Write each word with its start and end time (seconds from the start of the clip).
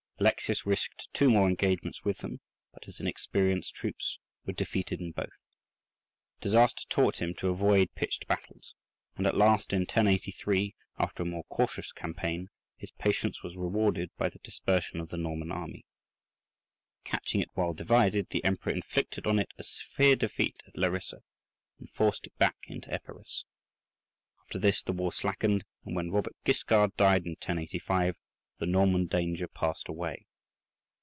Alexius 0.21 0.67
risked 0.67 1.07
two 1.13 1.31
more 1.31 1.49
engagements 1.49 2.03
with 2.05 2.19
them, 2.19 2.41
but 2.71 2.85
his 2.85 2.99
inexperienced 2.99 3.73
troops 3.73 4.19
were 4.45 4.53
defeated 4.53 5.01
in 5.01 5.09
both. 5.11 5.31
Disaster 6.41 6.83
taught 6.89 7.17
him 7.19 7.33
to 7.39 7.49
avoid 7.49 7.95
pitched 7.95 8.27
battles, 8.27 8.75
and 9.15 9.25
at 9.25 9.35
last, 9.35 9.73
in 9.73 9.79
1083, 9.79 10.75
after 10.99 11.23
a 11.23 11.25
more 11.25 11.45
cautious 11.45 11.91
campaign, 11.91 12.49
his 12.77 12.91
patience 12.91 13.41
was 13.41 13.57
rewarded 13.57 14.11
by 14.15 14.29
the 14.29 14.37
dispersion 14.43 14.99
of 14.99 15.09
the 15.09 15.17
Norman 15.17 15.51
army. 15.51 15.87
Catching 17.03 17.41
it 17.41 17.49
while 17.55 17.73
divided, 17.73 18.29
the 18.29 18.45
Emperor 18.45 18.71
inflicted 18.73 19.25
on 19.25 19.39
it 19.39 19.49
a 19.57 19.63
severe 19.63 20.15
defeat 20.15 20.61
at 20.67 20.77
Larissa, 20.77 21.23
and 21.79 21.89
forced 21.89 22.27
it 22.27 22.37
back 22.37 22.57
into 22.67 22.93
Epirus. 22.93 23.43
After 24.39 24.59
this 24.59 24.83
the 24.83 24.93
war 24.93 25.11
slackened, 25.11 25.65
and 25.83 25.95
when 25.95 26.11
Robert 26.11 26.35
Guiscard 26.45 26.95
died 26.95 27.23
in 27.25 27.31
1085 27.31 28.17
the 28.59 28.67
Norman 28.67 29.07
danger 29.07 29.47
passed 29.47 29.87
away. 29.89 30.27